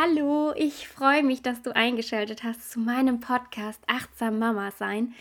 [0.00, 5.12] Hallo, ich freue mich, dass du eingeschaltet hast zu meinem Podcast Achtsam Mama sein.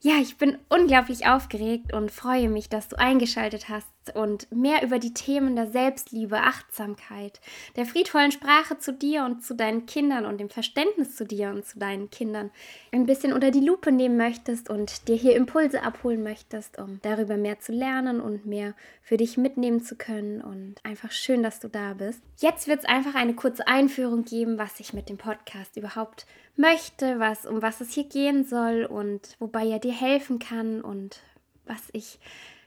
[0.00, 4.98] Ja, ich bin unglaublich aufgeregt und freue mich, dass du eingeschaltet hast und mehr über
[4.98, 7.40] die Themen der Selbstliebe, Achtsamkeit,
[7.76, 11.64] der friedvollen Sprache zu dir und zu deinen Kindern und dem Verständnis zu dir und
[11.64, 12.50] zu deinen Kindern
[12.92, 17.36] ein bisschen unter die Lupe nehmen möchtest und dir hier Impulse abholen möchtest, um darüber
[17.36, 20.40] mehr zu lernen und mehr für dich mitnehmen zu können.
[20.40, 22.20] Und einfach schön, dass du da bist.
[22.38, 26.26] Jetzt wird es einfach eine kurze Einführung geben, was ich mit dem Podcast überhaupt
[26.56, 31.20] möchte, was, um was es hier gehen soll und wobei er dir helfen kann und
[31.66, 32.18] was ich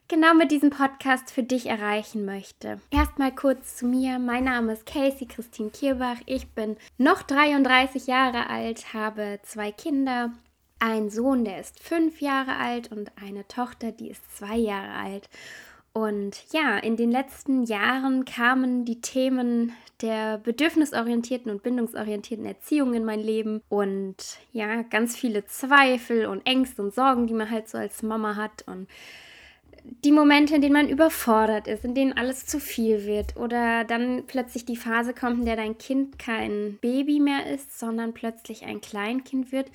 [0.07, 2.79] genau mit diesem Podcast für dich erreichen möchte.
[2.91, 4.19] Erstmal kurz zu mir.
[4.19, 6.17] Mein Name ist Casey Christine Kierbach.
[6.25, 10.31] Ich bin noch 33 Jahre alt, habe zwei Kinder.
[10.79, 15.29] Ein Sohn, der ist fünf Jahre alt und eine Tochter, die ist zwei Jahre alt.
[15.91, 23.03] Und ja, in den letzten Jahren kamen die Themen der bedürfnisorientierten und bindungsorientierten Erziehung in
[23.03, 24.15] mein Leben und
[24.51, 28.63] ja, ganz viele Zweifel und Ängste und Sorgen, die man halt so als Mama hat
[28.67, 28.87] und
[30.03, 34.23] die Momente, in denen man überfordert ist, in denen alles zu viel wird oder dann
[34.27, 38.81] plötzlich die Phase kommt, in der dein Kind kein Baby mehr ist, sondern plötzlich ein
[38.81, 39.71] Kleinkind wird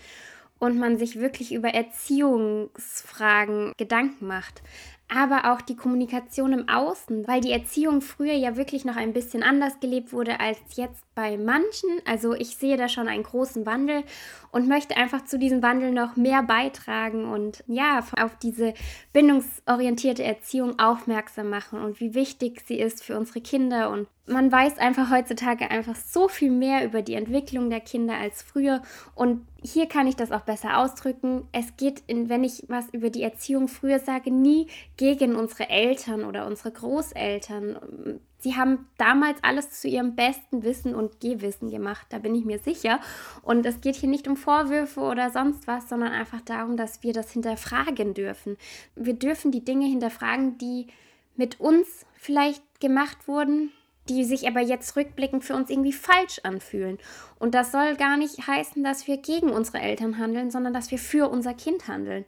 [0.58, 4.62] und man sich wirklich über Erziehungsfragen Gedanken macht
[5.08, 9.42] aber auch die Kommunikation im Außen, weil die Erziehung früher ja wirklich noch ein bisschen
[9.42, 11.90] anders gelebt wurde als jetzt bei manchen.
[12.06, 14.04] Also ich sehe da schon einen großen Wandel
[14.52, 18.72] und möchte einfach zu diesem Wandel noch mehr beitragen und ja, auf diese
[19.12, 24.78] bindungsorientierte Erziehung aufmerksam machen und wie wichtig sie ist für unsere Kinder und man weiß
[24.78, 28.82] einfach heutzutage einfach so viel mehr über die Entwicklung der Kinder als früher.
[29.14, 31.46] Und hier kann ich das auch besser ausdrücken.
[31.52, 36.24] Es geht, in, wenn ich was über die Erziehung früher sage, nie gegen unsere Eltern
[36.24, 38.20] oder unsere Großeltern.
[38.38, 42.58] Sie haben damals alles zu ihrem besten Wissen und Gehwissen gemacht, da bin ich mir
[42.58, 42.98] sicher.
[43.42, 47.12] Und es geht hier nicht um Vorwürfe oder sonst was, sondern einfach darum, dass wir
[47.12, 48.56] das hinterfragen dürfen.
[48.96, 50.88] Wir dürfen die Dinge hinterfragen, die
[51.36, 53.70] mit uns vielleicht gemacht wurden,
[54.08, 56.98] die sich aber jetzt rückblickend für uns irgendwie falsch anfühlen.
[57.38, 60.98] Und das soll gar nicht heißen, dass wir gegen unsere Eltern handeln, sondern dass wir
[60.98, 62.24] für unser Kind handeln.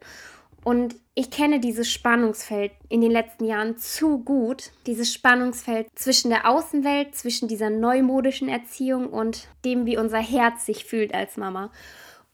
[0.65, 4.71] Und ich kenne dieses Spannungsfeld in den letzten Jahren zu gut.
[4.87, 10.87] Dieses Spannungsfeld zwischen der Außenwelt, zwischen dieser neumodischen Erziehung und dem, wie unser Herz sich
[10.87, 11.71] fühlt als Mama.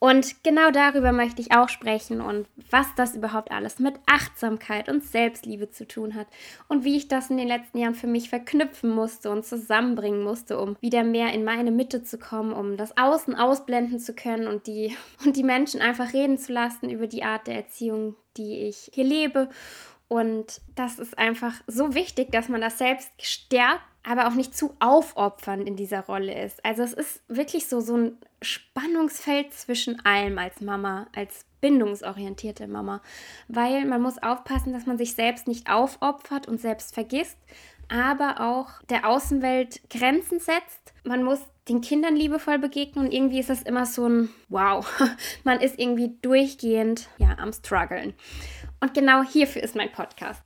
[0.02, 5.04] Und genau darüber möchte ich auch sprechen und was das überhaupt alles mit Achtsamkeit und
[5.04, 6.26] Selbstliebe zu tun hat
[6.68, 10.58] und wie ich das in den letzten Jahren für mich verknüpfen musste und zusammenbringen musste,
[10.58, 14.66] um wieder mehr in meine Mitte zu kommen, um das Außen ausblenden zu können und
[14.66, 14.96] die,
[15.26, 19.04] und die Menschen einfach reden zu lassen über die Art der Erziehung, die ich hier
[19.04, 19.50] lebe.
[20.10, 24.74] Und das ist einfach so wichtig, dass man das selbst stärkt aber auch nicht zu
[24.80, 26.64] aufopfernd in dieser Rolle ist.
[26.64, 33.02] Also es ist wirklich so, so ein Spannungsfeld zwischen allem als Mama, als bindungsorientierte Mama,
[33.48, 37.36] weil man muss aufpassen, dass man sich selbst nicht aufopfert und selbst vergisst,
[37.88, 40.94] aber auch der Außenwelt Grenzen setzt.
[41.04, 44.86] Man muss den Kindern liebevoll begegnen und irgendwie ist das immer so ein Wow.
[45.44, 48.14] Man ist irgendwie durchgehend ja am struggeln.
[48.80, 50.42] Und genau hierfür ist mein Podcast.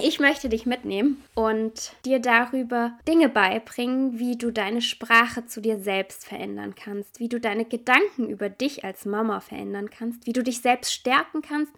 [0.00, 5.80] Ich möchte dich mitnehmen und dir darüber Dinge beibringen, wie du deine Sprache zu dir
[5.80, 10.44] selbst verändern kannst, wie du deine Gedanken über dich als Mama verändern kannst, wie du
[10.44, 11.72] dich selbst stärken kannst,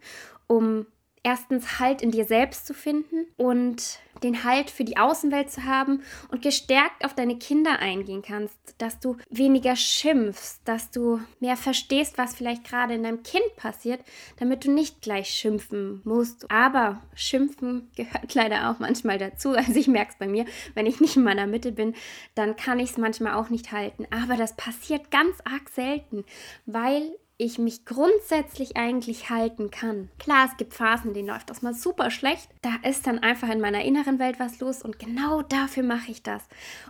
[0.47, 0.87] um
[1.23, 6.03] erstens Halt in dir selbst zu finden und den Halt für die Außenwelt zu haben
[6.31, 12.19] und gestärkt auf deine Kinder eingehen kannst, dass du weniger schimpfst, dass du mehr verstehst,
[12.19, 14.01] was vielleicht gerade in deinem Kind passiert,
[14.39, 16.51] damit du nicht gleich schimpfen musst.
[16.51, 19.51] Aber schimpfen gehört leider auch manchmal dazu.
[19.51, 20.45] Also ich merke es bei mir,
[20.75, 21.95] wenn ich nicht in meiner Mitte bin,
[22.35, 24.07] dann kann ich es manchmal auch nicht halten.
[24.11, 26.25] Aber das passiert ganz arg selten,
[26.67, 30.11] weil ich mich grundsätzlich eigentlich halten kann.
[30.19, 32.51] Klar, es gibt Phasen, denen läuft das mal super schlecht.
[32.61, 36.23] Da ist dann einfach in meiner inneren Welt was los und genau dafür mache ich
[36.23, 36.43] das,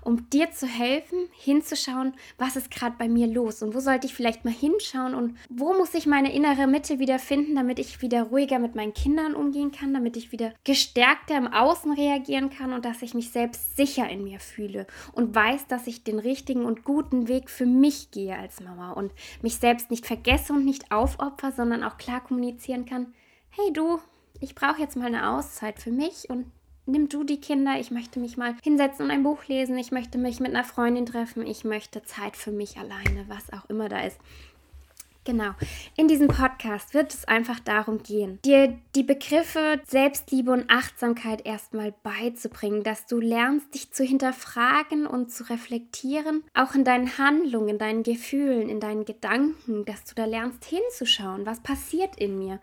[0.03, 4.15] um dir zu helfen, hinzuschauen, was ist gerade bei mir los und wo sollte ich
[4.15, 8.25] vielleicht mal hinschauen und wo muss ich meine innere Mitte wieder finden, damit ich wieder
[8.25, 12.85] ruhiger mit meinen Kindern umgehen kann, damit ich wieder gestärkter im Außen reagieren kann und
[12.85, 16.83] dass ich mich selbst sicher in mir fühle und weiß, dass ich den richtigen und
[16.83, 19.13] guten Weg für mich gehe als Mama und
[19.43, 23.15] mich selbst nicht vergesse vergesse und nicht aufopfer, sondern auch klar kommunizieren kann,
[23.51, 23.99] hey du,
[24.41, 26.47] ich brauche jetzt mal eine Auszeit für mich und
[26.87, 30.19] nimm du die Kinder, ich möchte mich mal hinsetzen und ein Buch lesen, ich möchte
[30.19, 34.01] mich mit einer Freundin treffen, ich möchte Zeit für mich alleine, was auch immer da
[34.01, 34.19] ist.
[35.31, 35.53] Genau.
[35.97, 41.95] In diesem Podcast wird es einfach darum gehen, dir die Begriffe Selbstliebe und Achtsamkeit erstmal
[42.03, 47.79] beizubringen, dass du lernst, dich zu hinterfragen und zu reflektieren, auch in deinen Handlungen, in
[47.79, 52.59] deinen Gefühlen, in deinen Gedanken, dass du da lernst hinzuschauen, was passiert in mir.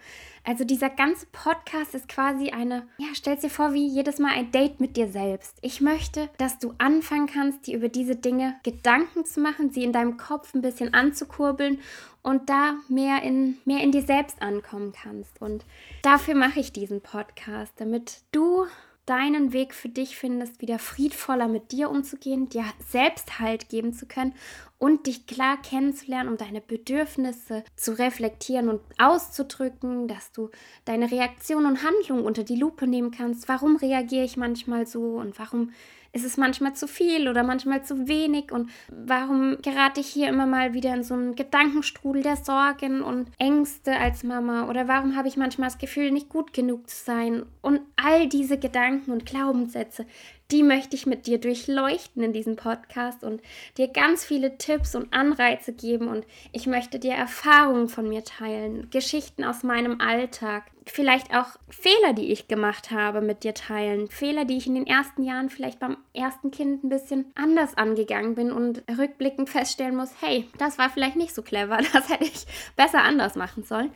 [0.47, 4.49] Also dieser ganze Podcast ist quasi eine, ja, stell dir vor, wie jedes Mal ein
[4.49, 5.57] Date mit dir selbst.
[5.61, 9.91] Ich möchte, dass du anfangen kannst, dir über diese Dinge Gedanken zu machen, sie in
[9.91, 11.79] deinem Kopf ein bisschen anzukurbeln
[12.23, 15.41] und da mehr in, mehr in dir selbst ankommen kannst.
[15.41, 15.65] Und
[16.01, 18.67] dafür mache ich diesen Podcast, damit du
[19.07, 24.05] deinen Weg für dich findest, wieder friedvoller mit dir umzugehen, dir selbst Halt geben zu
[24.05, 24.33] können
[24.77, 30.51] und dich klar kennenzulernen, um deine Bedürfnisse zu reflektieren und auszudrücken, dass du
[30.85, 33.47] deine Reaktion und Handlung unter die Lupe nehmen kannst.
[33.47, 35.71] Warum reagiere ich manchmal so und warum
[36.11, 38.51] ist es manchmal zu viel oder manchmal zu wenig?
[38.51, 43.29] Und warum gerate ich hier immer mal wieder in so einen Gedankenstrudel der Sorgen und
[43.37, 44.67] Ängste als Mama?
[44.69, 47.45] Oder warum habe ich manchmal das Gefühl, nicht gut genug zu sein?
[47.61, 50.05] Und all diese Gedanken und Glaubenssätze,
[50.51, 53.41] die möchte ich mit dir durchleuchten in diesem Podcast und
[53.77, 58.89] dir ganz viele Tipps und Anreize geben und ich möchte dir Erfahrungen von mir teilen,
[58.89, 64.45] Geschichten aus meinem Alltag, vielleicht auch Fehler, die ich gemacht habe, mit dir teilen, Fehler,
[64.45, 68.53] die ich in den ersten Jahren vielleicht beim ersten Kind ein bisschen anders angegangen bin
[68.53, 72.45] und rückblickend feststellen muss, hey, das war vielleicht nicht so clever, das hätte ich
[72.77, 73.91] besser anders machen sollen.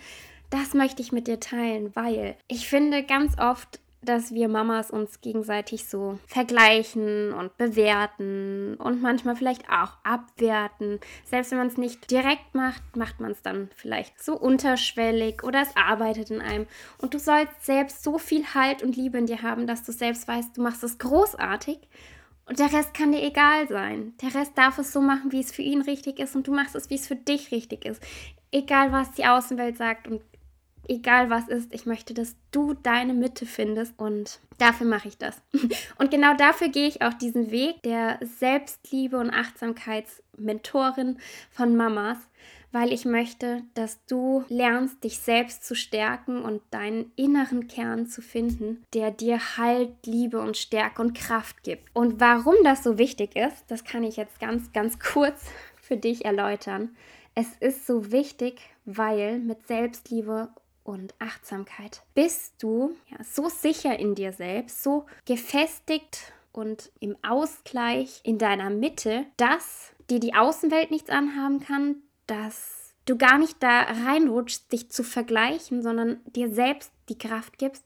[0.50, 5.22] Das möchte ich mit dir teilen, weil ich finde ganz oft dass wir Mamas uns
[5.22, 11.00] gegenseitig so vergleichen und bewerten und manchmal vielleicht auch abwerten.
[11.24, 15.62] Selbst wenn man es nicht direkt macht, macht man es dann vielleicht so unterschwellig oder
[15.62, 16.66] es arbeitet in einem.
[16.98, 20.28] Und du sollst selbst so viel Halt und Liebe in dir haben, dass du selbst
[20.28, 21.80] weißt, du machst es großartig.
[22.46, 24.14] Und der Rest kann dir egal sein.
[24.22, 26.76] Der Rest darf es so machen, wie es für ihn richtig ist und du machst
[26.76, 28.02] es, wie es für dich richtig ist.
[28.52, 30.22] Egal, was die Außenwelt sagt und
[30.88, 35.42] egal was ist, ich möchte, dass du deine Mitte findest und dafür mache ich das.
[35.98, 41.18] Und genau dafür gehe ich auch diesen Weg der Selbstliebe und Achtsamkeitsmentorin
[41.50, 42.18] von Mamas,
[42.72, 48.22] weil ich möchte, dass du lernst, dich selbst zu stärken und deinen inneren Kern zu
[48.22, 51.90] finden, der dir Halt, Liebe und Stärke und Kraft gibt.
[51.94, 55.44] Und warum das so wichtig ist, das kann ich jetzt ganz, ganz kurz
[55.82, 56.96] für dich erläutern.
[57.36, 60.50] Es ist so wichtig, weil mit Selbstliebe
[60.84, 68.22] und Achtsamkeit bist du ja, so sicher in dir selbst, so gefestigt und im Ausgleich
[68.24, 71.98] in deiner Mitte, dass dir die Außenwelt nichts anhaben kann,
[72.28, 77.84] dass du gar nicht da reinrutschst, dich zu vergleichen, sondern dir selbst die Kraft gibst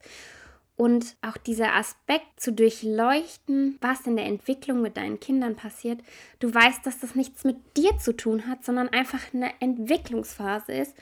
[0.78, 6.02] und auch dieser Aspekt zu durchleuchten, was in der Entwicklung mit deinen Kindern passiert.
[6.40, 10.96] Du weißt, dass das nichts mit dir zu tun hat, sondern einfach eine Entwicklungsphase ist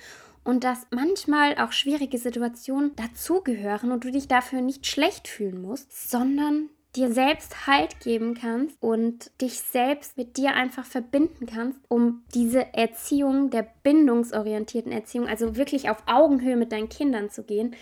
[0.44, 6.10] und dass manchmal auch schwierige Situationen dazugehören und du dich dafür nicht schlecht fühlen musst,
[6.10, 12.24] sondern dir selbst Halt geben kannst und dich selbst mit dir einfach verbinden kannst, um
[12.36, 17.76] diese Erziehung der bindungsorientierten Erziehung, also wirklich auf Augenhöhe mit deinen Kindern zu gehen,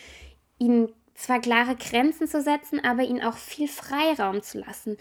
[0.60, 4.98] ihnen zwar klare Grenzen zu setzen, aber ihnen auch viel Freiraum zu lassen,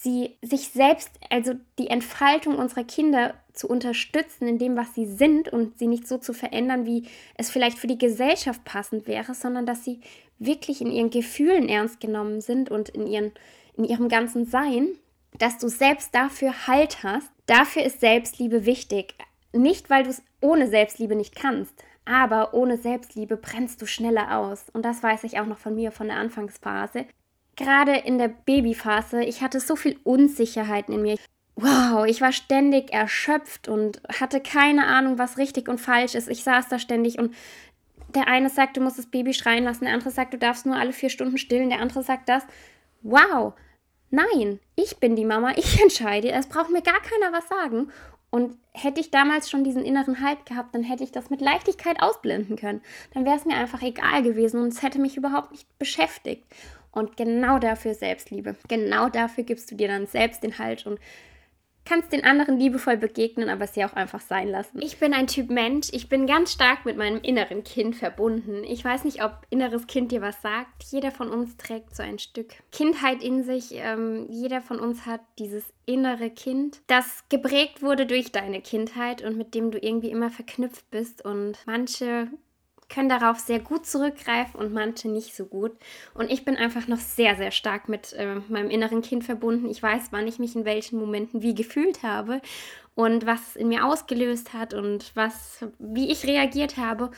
[0.00, 5.48] sie sich selbst, also die Entfaltung unserer Kinder zu unterstützen in dem, was sie sind
[5.48, 9.66] und sie nicht so zu verändern, wie es vielleicht für die Gesellschaft passend wäre, sondern
[9.66, 10.00] dass sie
[10.38, 13.32] wirklich in ihren Gefühlen ernst genommen sind und in, ihren,
[13.76, 14.90] in ihrem ganzen Sein,
[15.36, 17.28] dass du selbst dafür Halt hast.
[17.46, 19.14] Dafür ist Selbstliebe wichtig.
[19.52, 21.74] Nicht, weil du es ohne Selbstliebe nicht kannst,
[22.04, 24.66] aber ohne Selbstliebe brennst du schneller aus.
[24.72, 27.06] Und das weiß ich auch noch von mir, von der Anfangsphase
[27.58, 31.16] gerade in der Babyphase, ich hatte so viel Unsicherheiten in mir.
[31.56, 36.28] Wow, ich war ständig erschöpft und hatte keine Ahnung, was richtig und falsch ist.
[36.28, 37.34] Ich saß da ständig und
[38.14, 40.76] der eine sagt, du musst das Baby schreien lassen, der andere sagt, du darfst nur
[40.76, 42.44] alle vier Stunden stillen, der andere sagt das.
[43.02, 43.54] Wow,
[44.10, 47.90] nein, ich bin die Mama, ich entscheide, es braucht mir gar keiner was sagen.
[48.30, 52.02] Und hätte ich damals schon diesen inneren Halt gehabt, dann hätte ich das mit Leichtigkeit
[52.02, 52.82] ausblenden können.
[53.14, 56.44] Dann wäre es mir einfach egal gewesen und es hätte mich überhaupt nicht beschäftigt.
[56.90, 58.56] Und genau dafür Selbstliebe.
[58.68, 60.98] Genau dafür gibst du dir dann selbst den Halt und
[61.88, 64.80] kannst den anderen liebevoll begegnen, aber sie auch einfach sein lassen.
[64.82, 65.88] Ich bin ein Typ Mensch.
[65.92, 68.62] Ich bin ganz stark mit meinem inneren Kind verbunden.
[68.64, 70.84] Ich weiß nicht, ob inneres Kind dir was sagt.
[70.90, 73.70] Jeder von uns trägt so ein Stück Kindheit in sich.
[73.72, 79.38] Ähm, jeder von uns hat dieses innere Kind, das geprägt wurde durch deine Kindheit und
[79.38, 81.24] mit dem du irgendwie immer verknüpft bist.
[81.24, 82.28] Und manche
[82.88, 85.72] können darauf sehr gut zurückgreifen und manche nicht so gut.
[86.14, 89.68] Und ich bin einfach noch sehr, sehr stark mit äh, meinem inneren Kind verbunden.
[89.68, 92.40] Ich weiß, wann ich mich in welchen Momenten wie gefühlt habe
[92.94, 97.10] und was in mir ausgelöst hat und was, wie ich reagiert habe.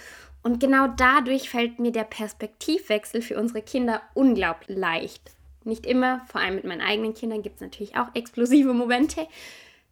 [0.42, 5.32] Und genau dadurch fällt mir der Perspektivwechsel für unsere Kinder unglaublich leicht.
[5.64, 9.26] Nicht immer, vor allem mit meinen eigenen Kindern gibt es natürlich auch explosive Momente,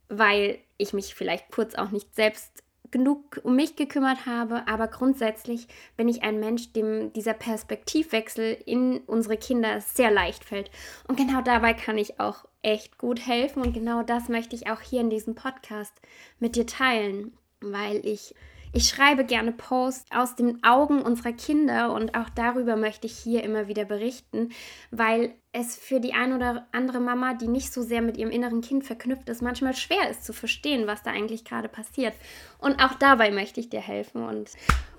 [0.08, 5.68] weil ich mich vielleicht kurz auch nicht selbst genug um mich gekümmert habe, aber grundsätzlich
[5.96, 10.70] bin ich ein Mensch, dem dieser Perspektivwechsel in unsere Kinder sehr leicht fällt.
[11.06, 14.80] Und genau dabei kann ich auch echt gut helfen und genau das möchte ich auch
[14.80, 15.94] hier in diesem Podcast
[16.38, 18.34] mit dir teilen, weil ich
[18.72, 23.42] ich schreibe gerne Posts aus den Augen unserer Kinder und auch darüber möchte ich hier
[23.42, 24.50] immer wieder berichten,
[24.90, 28.60] weil es für die ein oder andere Mama, die nicht so sehr mit ihrem inneren
[28.60, 32.14] Kind verknüpft ist, manchmal schwer ist zu verstehen, was da eigentlich gerade passiert.
[32.58, 34.50] Und auch dabei möchte ich dir helfen und,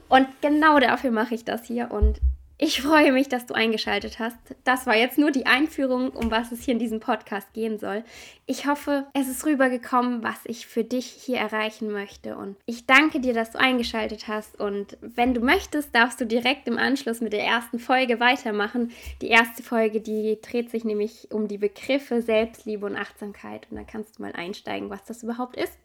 [0.09, 2.19] und genau dafür mache ich das hier und
[2.61, 4.35] ich freue mich, dass du eingeschaltet hast.
[4.65, 8.03] Das war jetzt nur die Einführung, um was es hier in diesem Podcast gehen soll.
[8.47, 12.35] Ich hoffe, es ist rübergekommen, was ich für dich hier erreichen möchte.
[12.35, 14.59] Und ich danke dir, dass du eingeschaltet hast.
[14.59, 18.91] Und wenn du möchtest, darfst du direkt im Anschluss mit der ersten Folge weitermachen.
[19.21, 23.67] Die erste Folge, die dreht sich nämlich um die Begriffe Selbstliebe und Achtsamkeit.
[23.71, 25.77] Und da kannst du mal einsteigen, was das überhaupt ist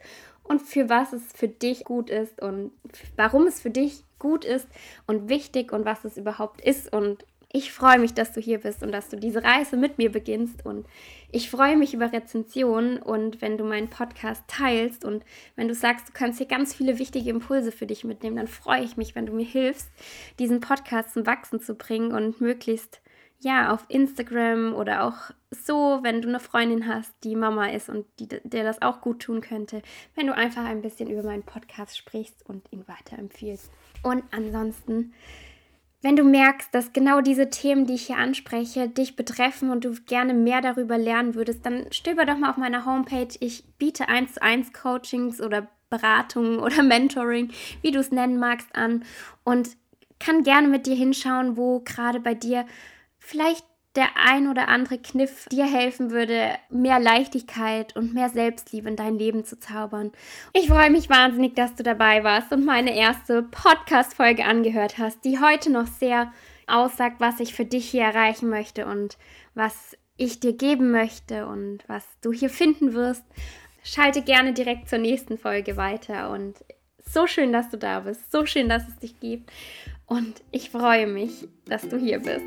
[0.45, 2.71] und für was es für dich gut ist und
[3.17, 4.69] warum es für dich gut ist
[5.07, 6.93] und wichtig und was es überhaupt ist.
[6.93, 7.25] Und
[7.57, 10.67] ich freue mich, dass du hier bist und dass du diese Reise mit mir beginnst.
[10.67, 10.87] Und
[11.31, 15.25] ich freue mich über Rezensionen und wenn du meinen Podcast teilst und
[15.55, 18.83] wenn du sagst, du kannst hier ganz viele wichtige Impulse für dich mitnehmen, dann freue
[18.83, 19.89] ich mich, wenn du mir hilfst,
[20.41, 23.01] diesen Podcast zum Wachsen zu bringen und möglichst
[23.45, 28.07] ja, auf Instagram oder auch so, wenn du eine Freundin hast, die Mama ist und
[28.19, 29.83] die, der das auch gut tun könnte,
[30.15, 33.71] wenn du einfach ein bisschen über meinen Podcast sprichst und ihn weiterempfiehlst.
[34.03, 35.13] Und ansonsten,
[36.01, 39.93] wenn du merkst, dass genau diese Themen, die ich hier anspreche, dich betreffen und du
[40.07, 43.29] gerne mehr darüber lernen würdest, dann stöber doch mal auf meiner Homepage.
[43.41, 48.75] Ich biete 1 zu 1 Coachings oder Beratungen oder Mentoring, wie du es nennen magst,
[48.75, 49.05] an
[49.45, 49.77] und
[50.19, 52.65] kann gerne mit dir hinschauen, wo gerade bei dir
[53.25, 53.65] vielleicht
[53.97, 59.19] der ein oder andere Kniff dir helfen würde, mehr Leichtigkeit und mehr Selbstliebe in dein
[59.19, 60.11] Leben zu zaubern.
[60.53, 65.39] Ich freue mich wahnsinnig, dass du dabei warst und meine erste Podcast-Folge angehört hast, die
[65.39, 66.33] heute noch sehr
[66.67, 69.17] aussagt, was ich für dich hier erreichen möchte und
[69.55, 73.25] was ich dir geben möchte und was du hier finden wirst.
[73.85, 76.57] Schalte gerne direkt zur nächsten Folge weiter und
[77.09, 79.51] so schön, dass du da bist, so schön, dass es dich gibt
[80.07, 82.47] und ich freue mich, dass du hier bist.